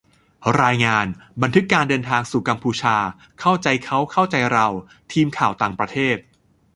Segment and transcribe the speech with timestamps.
[0.63, 1.07] รายงาน:
[1.41, 2.95] บันทึกการเดินทางสู่กัมพูชา
[3.39, 4.67] เข้าใจเขา-เข้าใจเรา:
[5.11, 6.17] ทีมข่าวต่างประเทศ